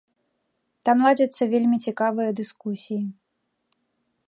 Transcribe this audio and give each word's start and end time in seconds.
Там 0.87 0.97
ладзяцца 1.07 1.43
вельмі 1.51 1.77
цікавыя 1.89 2.29
дыскусіі. 2.41 3.01